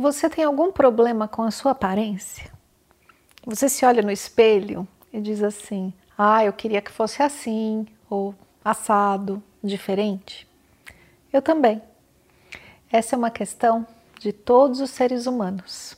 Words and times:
Você 0.00 0.30
tem 0.30 0.44
algum 0.44 0.72
problema 0.72 1.28
com 1.28 1.42
a 1.42 1.50
sua 1.50 1.72
aparência? 1.72 2.50
Você 3.44 3.68
se 3.68 3.84
olha 3.84 4.00
no 4.00 4.10
espelho 4.10 4.88
e 5.12 5.20
diz 5.20 5.42
assim: 5.42 5.92
Ah, 6.16 6.42
eu 6.42 6.54
queria 6.54 6.80
que 6.80 6.90
fosse 6.90 7.22
assim, 7.22 7.86
ou 8.08 8.34
assado, 8.64 9.42
diferente? 9.62 10.48
Eu 11.30 11.42
também. 11.42 11.82
Essa 12.90 13.14
é 13.14 13.18
uma 13.18 13.30
questão 13.30 13.86
de 14.18 14.32
todos 14.32 14.80
os 14.80 14.88
seres 14.88 15.26
humanos. 15.26 15.94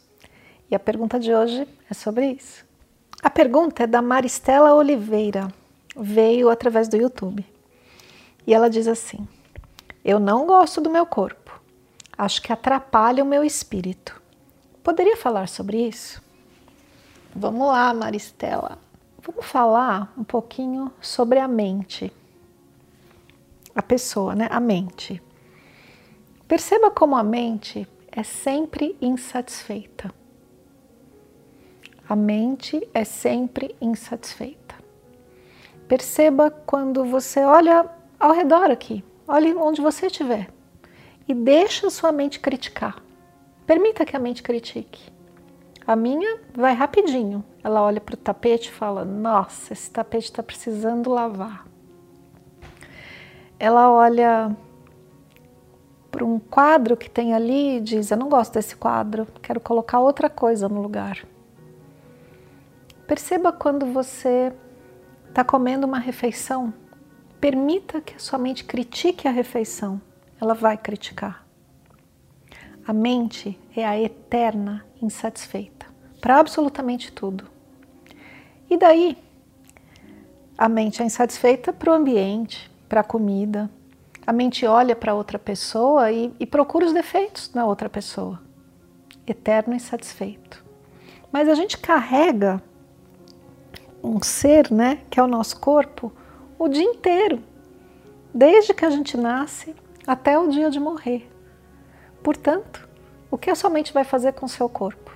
E 0.68 0.74
a 0.74 0.80
pergunta 0.80 1.16
de 1.16 1.32
hoje 1.32 1.68
é 1.88 1.94
sobre 1.94 2.26
isso. 2.26 2.64
A 3.22 3.30
pergunta 3.30 3.84
é 3.84 3.86
da 3.86 4.02
Maristela 4.02 4.74
Oliveira, 4.74 5.46
veio 5.96 6.50
através 6.50 6.88
do 6.88 6.96
YouTube. 6.96 7.46
E 8.44 8.52
ela 8.52 8.68
diz 8.68 8.88
assim: 8.88 9.28
Eu 10.04 10.18
não 10.18 10.44
gosto 10.44 10.80
do 10.80 10.90
meu 10.90 11.06
corpo 11.06 11.41
acho 12.16 12.42
que 12.42 12.52
atrapalha 12.52 13.22
o 13.22 13.26
meu 13.26 13.44
espírito. 13.44 14.20
Poderia 14.82 15.16
falar 15.16 15.48
sobre 15.48 15.88
isso? 15.88 16.22
Vamos 17.34 17.68
lá, 17.68 17.92
Maristela. 17.94 18.78
Vamos 19.20 19.46
falar 19.46 20.12
um 20.18 20.24
pouquinho 20.24 20.92
sobre 21.00 21.38
a 21.38 21.48
mente. 21.48 22.12
A 23.74 23.82
pessoa, 23.82 24.34
né? 24.34 24.48
A 24.50 24.60
mente. 24.60 25.22
Perceba 26.46 26.90
como 26.90 27.16
a 27.16 27.22
mente 27.22 27.88
é 28.10 28.22
sempre 28.22 28.96
insatisfeita. 29.00 30.12
A 32.08 32.16
mente 32.16 32.86
é 32.92 33.04
sempre 33.04 33.74
insatisfeita. 33.80 34.74
Perceba 35.88 36.50
quando 36.50 37.04
você 37.04 37.40
olha 37.40 37.88
ao 38.18 38.32
redor 38.32 38.70
aqui, 38.70 39.04
olhe 39.26 39.54
onde 39.54 39.80
você 39.80 40.06
estiver 40.06 40.48
e 41.26 41.34
deixa 41.34 41.90
sua 41.90 42.12
mente 42.12 42.40
criticar. 42.40 42.96
Permita 43.66 44.04
que 44.04 44.16
a 44.16 44.18
mente 44.18 44.42
critique. 44.42 45.10
A 45.86 45.96
minha 45.96 46.40
vai 46.54 46.74
rapidinho. 46.74 47.44
Ela 47.62 47.82
olha 47.82 48.00
para 48.00 48.14
o 48.14 48.18
tapete 48.18 48.68
e 48.68 48.72
fala: 48.72 49.04
Nossa, 49.04 49.72
esse 49.72 49.90
tapete 49.90 50.24
está 50.24 50.42
precisando 50.42 51.10
lavar. 51.10 51.66
Ela 53.58 53.90
olha 53.90 54.56
para 56.10 56.24
um 56.24 56.38
quadro 56.38 56.96
que 56.96 57.10
tem 57.10 57.34
ali 57.34 57.76
e 57.76 57.80
diz: 57.80 58.10
Eu 58.10 58.16
não 58.16 58.28
gosto 58.28 58.54
desse 58.54 58.76
quadro, 58.76 59.26
quero 59.40 59.60
colocar 59.60 60.00
outra 60.00 60.28
coisa 60.28 60.68
no 60.68 60.82
lugar. 60.82 61.24
Perceba 63.06 63.52
quando 63.52 63.86
você 63.86 64.52
está 65.28 65.42
comendo 65.42 65.86
uma 65.86 65.98
refeição, 65.98 66.72
permita 67.40 68.00
que 68.00 68.14
a 68.14 68.18
sua 68.18 68.38
mente 68.38 68.64
critique 68.64 69.26
a 69.26 69.30
refeição 69.30 70.00
ela 70.42 70.54
vai 70.54 70.76
criticar. 70.76 71.46
A 72.84 72.92
mente 72.92 73.56
é 73.76 73.86
a 73.86 73.98
eterna 73.98 74.84
insatisfeita 75.00 75.86
para 76.20 76.38
absolutamente 76.38 77.12
tudo. 77.12 77.46
E 78.68 78.76
daí, 78.76 79.16
a 80.58 80.68
mente 80.68 81.00
é 81.00 81.04
insatisfeita 81.06 81.72
para 81.72 81.92
o 81.92 81.94
ambiente, 81.94 82.68
para 82.88 83.02
a 83.02 83.04
comida. 83.04 83.70
A 84.26 84.32
mente 84.32 84.66
olha 84.66 84.96
para 84.96 85.14
outra 85.14 85.38
pessoa 85.38 86.10
e, 86.10 86.34
e 86.40 86.44
procura 86.44 86.86
os 86.86 86.92
defeitos 86.92 87.52
na 87.54 87.64
outra 87.64 87.88
pessoa. 87.88 88.40
Eterno 89.24 89.74
insatisfeito. 89.74 90.64
Mas 91.30 91.48
a 91.48 91.54
gente 91.54 91.78
carrega 91.78 92.60
um 94.02 94.20
ser, 94.20 94.72
né, 94.72 95.02
que 95.08 95.20
é 95.20 95.22
o 95.22 95.28
nosso 95.28 95.60
corpo, 95.60 96.12
o 96.58 96.68
dia 96.68 96.82
inteiro. 96.82 97.40
Desde 98.34 98.74
que 98.74 98.84
a 98.84 98.90
gente 98.90 99.16
nasce 99.16 99.74
até 100.06 100.38
o 100.38 100.48
dia 100.48 100.70
de 100.70 100.80
morrer. 100.80 101.30
Portanto, 102.22 102.88
o 103.30 103.38
que 103.38 103.50
a 103.50 103.54
sua 103.54 103.70
mente 103.70 103.92
vai 103.92 104.04
fazer 104.04 104.32
com 104.32 104.46
seu 104.46 104.68
corpo? 104.68 105.10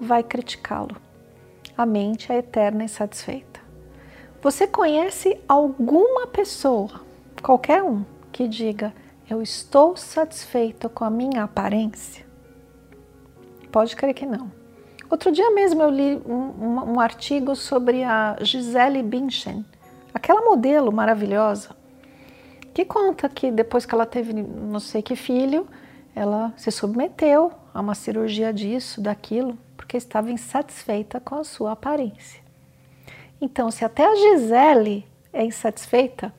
Vai 0.00 0.22
criticá-lo. 0.22 0.96
A 1.76 1.86
mente 1.86 2.32
é 2.32 2.38
eterna 2.38 2.84
e 2.84 2.88
satisfeita. 2.88 3.60
Você 4.40 4.66
conhece 4.66 5.40
alguma 5.48 6.26
pessoa, 6.26 7.00
qualquer 7.42 7.82
um, 7.82 8.04
que 8.30 8.48
diga: 8.48 8.92
Eu 9.28 9.40
estou 9.40 9.96
satisfeito 9.96 10.88
com 10.88 11.04
a 11.04 11.10
minha 11.10 11.44
aparência? 11.44 12.26
Pode 13.70 13.96
crer 13.96 14.14
que 14.14 14.26
não. 14.26 14.50
Outro 15.08 15.30
dia 15.30 15.50
mesmo 15.50 15.82
eu 15.82 15.90
li 15.90 16.16
um, 16.26 16.34
um, 16.34 16.92
um 16.94 17.00
artigo 17.00 17.54
sobre 17.54 18.02
a 18.02 18.36
Gisele 18.40 19.02
Bündchen, 19.02 19.64
aquela 20.12 20.42
modelo 20.42 20.90
maravilhosa 20.90 21.81
que 22.74 22.84
conta 22.84 23.28
que 23.28 23.50
depois 23.50 23.84
que 23.84 23.94
ela 23.94 24.06
teve 24.06 24.32
não 24.32 24.80
sei 24.80 25.02
que 25.02 25.14
filho, 25.14 25.66
ela 26.14 26.52
se 26.56 26.70
submeteu 26.70 27.52
a 27.72 27.80
uma 27.80 27.94
cirurgia 27.94 28.52
disso, 28.52 29.00
daquilo, 29.00 29.58
porque 29.76 29.96
estava 29.96 30.30
insatisfeita 30.30 31.20
com 31.20 31.36
a 31.36 31.44
sua 31.44 31.72
aparência. 31.72 32.42
Então, 33.40 33.70
se 33.70 33.84
até 33.84 34.06
a 34.06 34.14
Gisele 34.14 35.06
é 35.32 35.44
insatisfeita, 35.44 36.32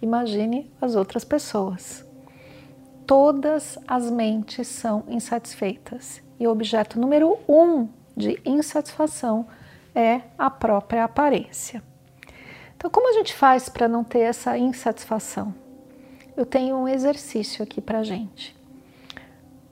imagine 0.00 0.70
as 0.80 0.94
outras 0.94 1.24
pessoas. 1.24 2.04
Todas 3.06 3.78
as 3.86 4.10
mentes 4.10 4.68
são 4.68 5.04
insatisfeitas 5.08 6.22
e 6.38 6.46
o 6.46 6.50
objeto 6.50 7.00
número 7.00 7.38
um 7.48 7.88
de 8.16 8.40
insatisfação 8.44 9.46
é 9.94 10.22
a 10.38 10.50
própria 10.50 11.04
aparência. 11.04 11.82
Então, 12.76 12.90
como 12.90 13.10
a 13.10 13.12
gente 13.12 13.34
faz 13.34 13.68
para 13.68 13.88
não 13.88 14.04
ter 14.04 14.20
essa 14.20 14.56
insatisfação? 14.56 15.52
Eu 16.38 16.46
tenho 16.46 16.76
um 16.76 16.86
exercício 16.86 17.64
aqui 17.64 17.80
para 17.80 18.04
gente. 18.04 18.56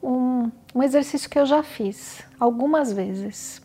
Um, 0.02 0.50
um 0.74 0.82
exercício 0.82 1.30
que 1.30 1.38
eu 1.38 1.46
já 1.46 1.62
fiz 1.62 2.24
algumas 2.40 2.92
vezes. 2.92 3.62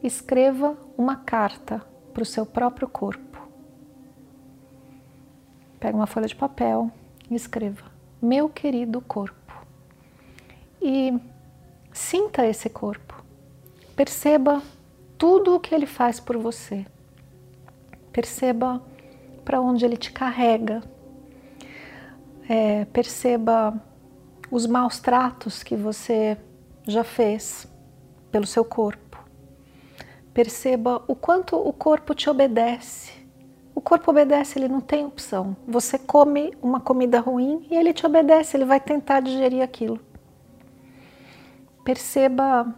Escreva 0.00 0.78
uma 0.96 1.16
carta 1.16 1.84
para 2.14 2.22
o 2.22 2.26
seu 2.26 2.46
próprio 2.46 2.86
corpo. 2.86 3.48
Pega 5.80 5.96
uma 5.96 6.06
folha 6.06 6.28
de 6.28 6.36
papel 6.36 6.88
e 7.28 7.34
escreva: 7.34 7.90
Meu 8.22 8.48
querido 8.48 9.00
corpo. 9.00 9.52
E 10.80 11.18
sinta 11.92 12.46
esse 12.46 12.70
corpo. 12.70 13.24
Perceba 13.96 14.62
tudo 15.18 15.56
o 15.56 15.60
que 15.60 15.74
ele 15.74 15.86
faz 15.86 16.20
por 16.20 16.38
você. 16.38 16.86
Perceba 18.12 18.80
para 19.44 19.60
onde 19.60 19.84
ele 19.84 19.96
te 19.96 20.12
carrega, 20.12 20.80
é, 22.48 22.84
perceba 22.86 23.74
os 24.50 24.66
maus 24.66 25.00
tratos 25.00 25.62
que 25.62 25.76
você 25.76 26.36
já 26.86 27.04
fez 27.04 27.66
pelo 28.30 28.46
seu 28.46 28.64
corpo. 28.64 29.18
Perceba 30.34 31.02
o 31.06 31.14
quanto 31.14 31.56
o 31.56 31.72
corpo 31.72 32.14
te 32.14 32.28
obedece. 32.28 33.12
O 33.74 33.80
corpo 33.80 34.10
obedece, 34.10 34.58
ele 34.58 34.68
não 34.68 34.80
tem 34.80 35.04
opção. 35.04 35.56
Você 35.66 35.98
come 35.98 36.52
uma 36.60 36.80
comida 36.80 37.20
ruim 37.20 37.66
e 37.70 37.76
ele 37.76 37.92
te 37.92 38.04
obedece, 38.04 38.56
ele 38.56 38.64
vai 38.64 38.80
tentar 38.80 39.20
digerir 39.20 39.62
aquilo. 39.62 39.98
Perceba 41.84 42.74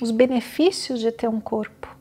os 0.00 0.10
benefícios 0.10 1.00
de 1.00 1.12
ter 1.12 1.28
um 1.28 1.40
corpo 1.40 1.96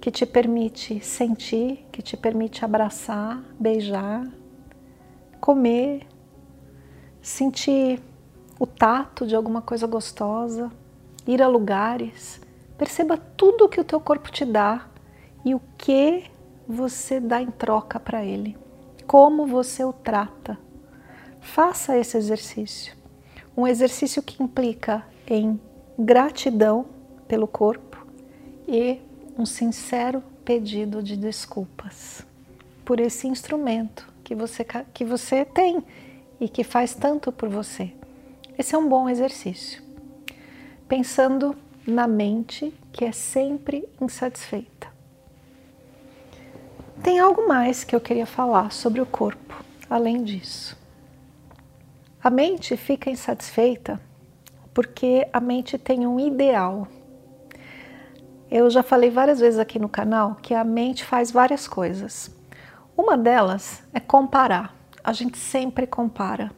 que 0.00 0.10
te 0.10 0.26
permite 0.26 1.00
sentir, 1.00 1.86
que 1.90 2.02
te 2.02 2.16
permite 2.16 2.64
abraçar, 2.64 3.42
beijar, 3.58 4.28
comer, 5.40 6.06
sentir 7.24 8.02
o 8.60 8.66
tato 8.66 9.26
de 9.26 9.34
alguma 9.34 9.62
coisa 9.62 9.86
gostosa, 9.86 10.70
ir 11.26 11.42
a 11.42 11.48
lugares. 11.48 12.38
Perceba 12.76 13.16
tudo 13.16 13.68
que 13.68 13.80
o 13.80 13.84
teu 13.84 13.98
corpo 13.98 14.30
te 14.30 14.44
dá 14.44 14.86
e 15.42 15.54
o 15.54 15.60
que 15.78 16.24
você 16.68 17.18
dá 17.18 17.40
em 17.40 17.50
troca 17.50 17.98
para 17.98 18.22
ele, 18.22 18.56
como 19.06 19.46
você 19.46 19.82
o 19.82 19.92
trata. 19.92 20.58
Faça 21.40 21.96
esse 21.96 22.16
exercício. 22.18 22.94
Um 23.56 23.66
exercício 23.66 24.22
que 24.22 24.42
implica 24.42 25.02
em 25.26 25.58
gratidão 25.98 26.84
pelo 27.26 27.46
corpo 27.46 28.06
e 28.68 29.00
um 29.38 29.46
sincero 29.46 30.22
pedido 30.44 31.02
de 31.02 31.16
desculpas 31.16 32.26
por 32.84 33.00
esse 33.00 33.26
instrumento 33.26 34.12
que 34.22 34.34
você, 34.34 34.66
que 34.92 35.04
você 35.04 35.44
tem 35.44 35.82
e 36.40 36.48
que 36.48 36.64
faz 36.64 36.94
tanto 36.94 37.30
por 37.32 37.48
você. 37.48 37.92
Esse 38.58 38.74
é 38.74 38.78
um 38.78 38.88
bom 38.88 39.08
exercício. 39.08 39.82
Pensando 40.88 41.56
na 41.86 42.06
mente 42.06 42.72
que 42.92 43.04
é 43.04 43.12
sempre 43.12 43.88
insatisfeita. 44.00 44.88
Tem 47.02 47.18
algo 47.18 47.46
mais 47.46 47.84
que 47.84 47.94
eu 47.94 48.00
queria 48.00 48.26
falar 48.26 48.72
sobre 48.72 49.00
o 49.00 49.06
corpo, 49.06 49.62
além 49.90 50.22
disso. 50.22 50.78
A 52.22 52.30
mente 52.30 52.76
fica 52.76 53.10
insatisfeita 53.10 54.00
porque 54.72 55.28
a 55.32 55.40
mente 55.40 55.78
tem 55.78 56.06
um 56.06 56.18
ideal. 56.18 56.88
Eu 58.50 58.70
já 58.70 58.82
falei 58.82 59.10
várias 59.10 59.40
vezes 59.40 59.58
aqui 59.58 59.78
no 59.78 59.88
canal 59.88 60.36
que 60.36 60.54
a 60.54 60.64
mente 60.64 61.04
faz 61.04 61.30
várias 61.30 61.68
coisas. 61.68 62.34
Uma 62.96 63.16
delas 63.16 63.82
é 63.92 64.00
comparar. 64.00 64.73
A 65.04 65.12
gente 65.12 65.36
sempre 65.36 65.86
compara. 65.86 66.50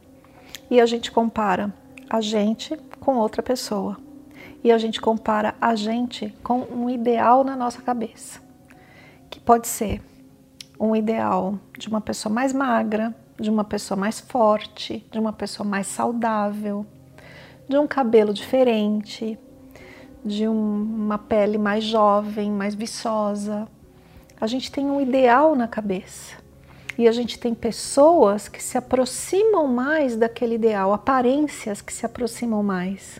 E 0.71 0.79
a 0.79 0.85
gente 0.85 1.11
compara 1.11 1.73
a 2.09 2.21
gente 2.21 2.77
com 3.01 3.17
outra 3.17 3.43
pessoa. 3.43 3.97
E 4.63 4.71
a 4.71 4.77
gente 4.77 5.01
compara 5.01 5.53
a 5.59 5.75
gente 5.75 6.33
com 6.41 6.59
um 6.61 6.89
ideal 6.89 7.43
na 7.43 7.57
nossa 7.57 7.81
cabeça. 7.81 8.41
Que 9.29 9.37
pode 9.37 9.67
ser 9.67 10.01
um 10.79 10.95
ideal 10.95 11.59
de 11.77 11.89
uma 11.89 11.99
pessoa 11.99 12.33
mais 12.33 12.53
magra, 12.53 13.13
de 13.37 13.49
uma 13.49 13.65
pessoa 13.65 13.99
mais 13.99 14.21
forte, 14.21 15.05
de 15.11 15.19
uma 15.19 15.33
pessoa 15.33 15.67
mais 15.67 15.87
saudável, 15.87 16.85
de 17.67 17.77
um 17.77 17.85
cabelo 17.85 18.33
diferente, 18.33 19.37
de 20.23 20.47
um, 20.47 20.83
uma 20.83 21.17
pele 21.17 21.57
mais 21.57 21.83
jovem, 21.83 22.49
mais 22.49 22.73
viçosa. 22.73 23.67
A 24.39 24.47
gente 24.47 24.71
tem 24.71 24.85
um 24.85 25.01
ideal 25.01 25.53
na 25.53 25.67
cabeça 25.67 26.46
e 26.97 27.07
a 27.07 27.11
gente 27.11 27.37
tem 27.37 27.53
pessoas 27.53 28.47
que 28.47 28.61
se 28.61 28.77
aproximam 28.77 29.67
mais 29.67 30.15
daquele 30.15 30.55
ideal, 30.55 30.91
aparências 30.91 31.79
que 31.79 31.93
se 31.93 32.05
aproximam 32.05 32.63
mais. 32.63 33.19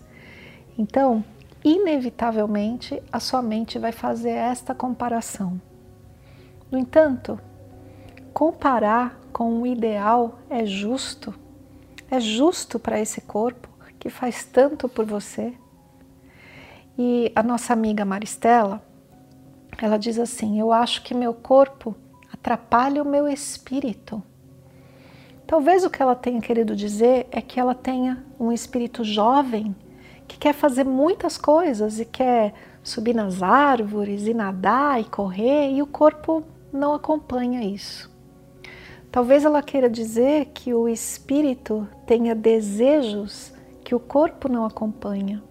Então, 0.78 1.24
inevitavelmente, 1.64 3.02
a 3.12 3.20
sua 3.20 3.42
mente 3.42 3.78
vai 3.78 3.92
fazer 3.92 4.32
esta 4.32 4.74
comparação. 4.74 5.62
No 6.72 6.80
entanto, 6.80 7.40
comparar 8.34 9.20
com 9.32 9.62
o 9.62 9.68
ideal 9.68 10.40
é 10.50 10.66
justo? 10.66 11.34
É 12.10 12.20
justo 12.20 12.80
para 12.80 13.00
esse 13.00 13.22
corpo 13.22 13.70
que 14.00 14.10
faz 14.10 14.44
tanto 14.44 14.90
por 14.90 15.06
você? 15.06 15.54
E 16.98 17.32
a 17.36 17.44
nossa 17.44 17.74
amiga 17.74 18.04
Maristela, 18.04 18.82
ela 19.78 19.98
diz 19.98 20.18
assim: 20.18 20.60
Eu 20.60 20.72
acho 20.72 21.04
que 21.04 21.14
meu 21.14 21.34
corpo 21.34 21.96
atrapalha 22.48 23.04
o 23.04 23.06
meu 23.06 23.28
espírito. 23.28 24.24
Talvez 25.46 25.84
o 25.84 25.90
que 25.90 26.02
ela 26.02 26.16
tenha 26.16 26.40
querido 26.40 26.78
dizer 26.78 27.28
é 27.30 27.42
que 27.42 27.60
ela 27.60 27.76
tenha 27.76 28.24
um 28.40 28.54
espírito 28.54 29.04
jovem 29.04 29.76
que 30.26 30.38
quer 30.38 30.54
fazer 30.54 30.86
muitas 30.86 31.38
coisas 31.38 32.00
e 32.00 32.06
quer 32.06 32.54
subir 32.82 33.14
nas 33.14 33.44
árvores 33.44 34.28
e 34.28 34.34
nadar 34.34 35.02
e 35.02 35.04
correr 35.04 35.72
e 35.74 35.82
o 35.82 35.88
corpo 35.88 36.42
não 36.72 36.94
acompanha 36.94 37.64
isso. 37.64 38.10
Talvez 39.12 39.44
ela 39.44 39.62
queira 39.62 39.90
dizer 39.90 40.46
que 40.54 40.74
o 40.74 40.88
espírito 40.88 41.86
tenha 42.06 42.34
desejos 42.34 43.54
que 43.84 43.94
o 43.94 44.00
corpo 44.00 44.48
não 44.48 44.66
acompanha. 44.66 45.44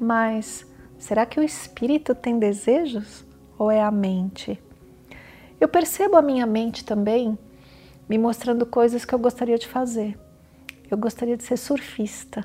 Mas 0.00 0.66
será 0.98 1.26
que 1.26 1.38
o 1.38 1.42
espírito 1.42 2.14
tem 2.14 2.38
desejos 2.38 3.22
ou 3.58 3.70
é 3.70 3.82
a 3.82 3.90
mente? 3.90 4.58
Eu 5.62 5.68
percebo 5.68 6.16
a 6.16 6.22
minha 6.22 6.44
mente 6.44 6.84
também 6.84 7.38
me 8.08 8.18
mostrando 8.18 8.66
coisas 8.66 9.04
que 9.04 9.14
eu 9.14 9.18
gostaria 9.20 9.56
de 9.56 9.68
fazer. 9.68 10.18
Eu 10.90 10.98
gostaria 10.98 11.36
de 11.36 11.44
ser 11.44 11.56
surfista. 11.56 12.44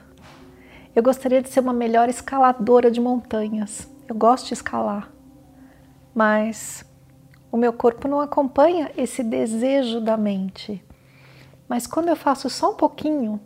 Eu 0.96 1.02
gostaria 1.02 1.42
de 1.42 1.50
ser 1.50 1.62
uma 1.62 1.74
melhor 1.74 2.10
escaladora 2.10 2.92
de 2.92 3.02
montanhas. 3.02 3.90
Eu 4.08 4.14
gosto 4.14 4.50
de 4.50 4.54
escalar. 4.54 5.12
Mas 6.14 6.86
o 7.52 7.58
meu 7.58 7.74
corpo 7.74 8.08
não 8.08 8.22
acompanha 8.22 8.92
esse 8.96 9.24
desejo 9.24 10.00
da 10.00 10.16
mente. 10.16 10.86
Mas 11.68 11.88
quando 11.88 12.10
eu 12.10 12.16
faço 12.16 12.52
só 12.52 12.74
um 12.74 12.76
pouquinho, 12.76 13.42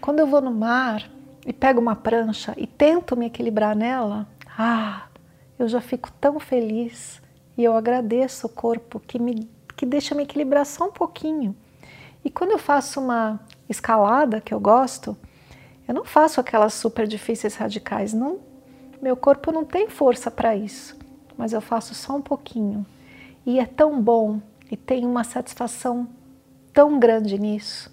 quando 0.00 0.18
eu 0.18 0.26
vou 0.26 0.40
no 0.40 0.50
mar 0.50 1.08
e 1.46 1.52
pego 1.52 1.80
uma 1.80 1.94
prancha 1.94 2.54
e 2.56 2.66
tento 2.66 3.16
me 3.16 3.26
equilibrar 3.26 3.76
nela, 3.76 4.26
ah, 4.58 5.04
eu 5.56 5.68
já 5.68 5.80
fico 5.80 6.10
tão 6.20 6.40
feliz 6.40 7.22
e 7.56 7.64
eu 7.64 7.74
agradeço 7.74 8.46
o 8.46 8.50
corpo 8.50 9.00
que 9.00 9.18
me 9.18 9.48
que 9.76 9.86
deixa 9.86 10.14
me 10.14 10.24
equilibrar 10.24 10.66
só 10.66 10.88
um 10.88 10.92
pouquinho. 10.92 11.56
E 12.22 12.28
quando 12.28 12.50
eu 12.50 12.58
faço 12.58 13.00
uma 13.00 13.40
escalada 13.66 14.38
que 14.38 14.52
eu 14.52 14.60
gosto, 14.60 15.16
eu 15.88 15.94
não 15.94 16.04
faço 16.04 16.38
aquelas 16.38 16.74
super 16.74 17.06
difíceis 17.06 17.54
radicais, 17.56 18.12
não. 18.12 18.40
Meu 19.00 19.16
corpo 19.16 19.50
não 19.50 19.64
tem 19.64 19.88
força 19.88 20.30
para 20.30 20.54
isso, 20.54 20.98
mas 21.34 21.54
eu 21.54 21.62
faço 21.62 21.94
só 21.94 22.14
um 22.14 22.20
pouquinho. 22.20 22.84
E 23.46 23.58
é 23.58 23.64
tão 23.64 24.02
bom 24.02 24.42
e 24.70 24.76
tem 24.76 25.06
uma 25.06 25.24
satisfação 25.24 26.06
tão 26.74 26.98
grande 26.98 27.38
nisso. 27.38 27.90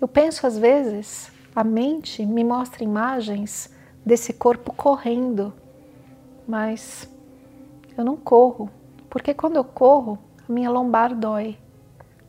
Eu 0.00 0.06
penso 0.06 0.46
às 0.46 0.56
vezes, 0.56 1.32
a 1.56 1.64
mente 1.64 2.24
me 2.24 2.44
mostra 2.44 2.84
imagens 2.84 3.68
desse 4.06 4.32
corpo 4.32 4.72
correndo, 4.72 5.52
mas 6.46 7.08
eu 7.98 8.04
não 8.04 8.16
corro, 8.16 8.70
porque 9.10 9.34
quando 9.34 9.56
eu 9.56 9.64
corro, 9.64 10.18
a 10.48 10.52
minha 10.52 10.70
lombar 10.70 11.14
dói. 11.14 11.58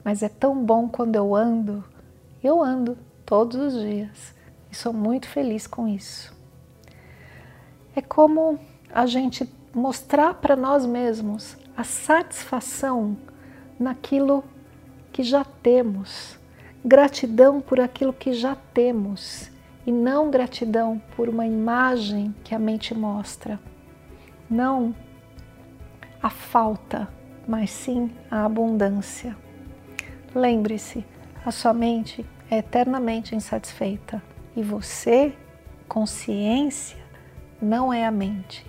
Mas 0.03 0.23
é 0.23 0.29
tão 0.29 0.65
bom 0.65 0.89
quando 0.89 1.15
eu 1.15 1.35
ando. 1.35 1.83
Eu 2.43 2.63
ando 2.63 2.97
todos 3.23 3.55
os 3.55 3.73
dias 3.79 4.33
e 4.71 4.75
sou 4.75 4.91
muito 4.91 5.27
feliz 5.27 5.67
com 5.67 5.87
isso. 5.87 6.35
É 7.95 8.01
como 8.01 8.59
a 8.91 9.05
gente 9.05 9.47
mostrar 9.73 10.33
para 10.33 10.55
nós 10.55 10.85
mesmos 10.87 11.55
a 11.77 11.83
satisfação 11.83 13.15
naquilo 13.79 14.43
que 15.11 15.21
já 15.21 15.45
temos, 15.45 16.39
gratidão 16.83 17.61
por 17.61 17.79
aquilo 17.79 18.11
que 18.11 18.33
já 18.33 18.55
temos 18.73 19.51
e 19.85 19.91
não 19.91 20.31
gratidão 20.31 20.99
por 21.15 21.29
uma 21.29 21.45
imagem 21.45 22.33
que 22.43 22.55
a 22.55 22.59
mente 22.59 22.95
mostra. 22.95 23.59
Não 24.49 24.95
a 26.21 26.29
falta, 26.29 27.07
mas 27.47 27.71
sim 27.71 28.11
a 28.29 28.45
abundância. 28.45 29.35
Lembre-se, 30.35 31.05
a 31.45 31.51
sua 31.51 31.73
mente 31.73 32.25
é 32.51 32.57
eternamente 32.57 33.35
insatisfeita 33.35 34.21
e 34.55 34.61
você, 34.61 35.33
consciência, 35.87 36.97
não 37.61 37.93
é 37.93 38.05
a 38.05 38.11
mente. 38.11 38.65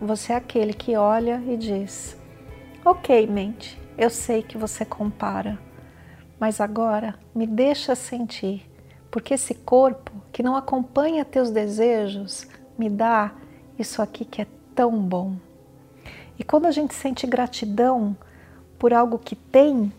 Você 0.00 0.32
é 0.32 0.36
aquele 0.36 0.72
que 0.72 0.96
olha 0.96 1.42
e 1.46 1.56
diz: 1.56 2.16
Ok, 2.84 3.26
mente, 3.26 3.80
eu 3.98 4.10
sei 4.10 4.42
que 4.42 4.56
você 4.56 4.84
compara, 4.84 5.58
mas 6.38 6.60
agora 6.60 7.14
me 7.34 7.46
deixa 7.46 7.94
sentir, 7.94 8.68
porque 9.10 9.34
esse 9.34 9.54
corpo 9.54 10.12
que 10.32 10.42
não 10.42 10.56
acompanha 10.56 11.24
teus 11.24 11.50
desejos 11.50 12.46
me 12.78 12.88
dá 12.88 13.32
isso 13.78 14.00
aqui 14.00 14.24
que 14.24 14.42
é 14.42 14.46
tão 14.74 14.98
bom. 15.00 15.36
E 16.42 16.44
quando 16.44 16.66
a 16.66 16.72
gente 16.72 16.92
sente 16.92 17.24
gratidão 17.24 18.16
por 18.76 18.92
algo 18.92 19.16
que 19.16 19.36
tem, 19.36 19.92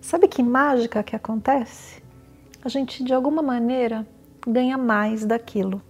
sabe 0.00 0.26
que 0.26 0.42
mágica 0.42 1.00
que 1.00 1.14
acontece? 1.14 2.02
A 2.64 2.68
gente 2.68 3.04
de 3.04 3.14
alguma 3.14 3.40
maneira 3.40 4.04
ganha 4.44 4.76
mais 4.76 5.24
daquilo, 5.24 5.80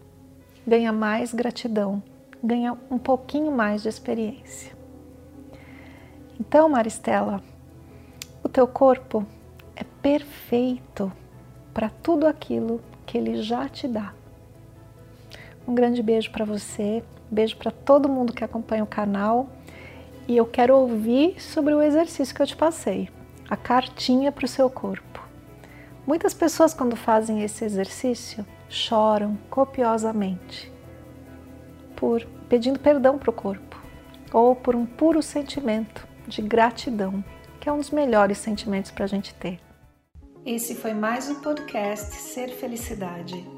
ganha 0.66 0.92
mais 0.92 1.32
gratidão, 1.32 2.02
ganha 2.44 2.76
um 2.90 2.98
pouquinho 2.98 3.50
mais 3.50 3.80
de 3.80 3.88
experiência. 3.88 4.76
Então, 6.38 6.68
Maristela, 6.68 7.42
o 8.44 8.50
teu 8.50 8.68
corpo 8.68 9.24
é 9.74 9.82
perfeito 10.02 11.10
para 11.72 11.88
tudo 11.88 12.26
aquilo 12.26 12.82
que 13.06 13.16
ele 13.16 13.42
já 13.42 13.66
te 13.66 13.88
dá. 13.88 14.12
Um 15.68 15.74
grande 15.74 16.02
beijo 16.02 16.30
para 16.30 16.46
você, 16.46 17.04
beijo 17.30 17.54
para 17.58 17.70
todo 17.70 18.08
mundo 18.08 18.32
que 18.32 18.42
acompanha 18.42 18.82
o 18.82 18.86
canal 18.86 19.50
e 20.26 20.34
eu 20.34 20.46
quero 20.46 20.74
ouvir 20.74 21.38
sobre 21.38 21.74
o 21.74 21.82
exercício 21.82 22.34
que 22.34 22.40
eu 22.40 22.46
te 22.46 22.56
passei, 22.56 23.10
a 23.50 23.54
cartinha 23.54 24.32
para 24.32 24.46
o 24.46 24.48
seu 24.48 24.70
corpo. 24.70 25.22
Muitas 26.06 26.32
pessoas, 26.32 26.72
quando 26.72 26.96
fazem 26.96 27.42
esse 27.42 27.66
exercício, 27.66 28.46
choram 28.66 29.38
copiosamente 29.50 30.72
por 31.94 32.26
pedindo 32.48 32.78
perdão 32.78 33.18
para 33.18 33.28
o 33.28 33.32
corpo 33.34 33.78
ou 34.32 34.56
por 34.56 34.74
um 34.74 34.86
puro 34.86 35.22
sentimento 35.22 36.08
de 36.26 36.40
gratidão, 36.40 37.22
que 37.60 37.68
é 37.68 37.72
um 37.72 37.76
dos 37.76 37.90
melhores 37.90 38.38
sentimentos 38.38 38.90
para 38.90 39.04
a 39.04 39.08
gente 39.08 39.34
ter. 39.34 39.60
Esse 40.46 40.74
foi 40.74 40.94
mais 40.94 41.28
um 41.28 41.42
podcast 41.42 42.14
Ser 42.14 42.48
Felicidade. 42.48 43.57